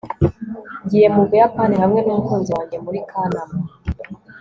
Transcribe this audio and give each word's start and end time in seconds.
ngiye 0.83 1.07
mu 1.15 1.21
buyapani 1.27 1.75
hamwe 1.83 1.99
n'umukunzi 2.01 2.49
wanjye 2.57 2.77
muri 2.85 2.99
kanama 3.09 3.57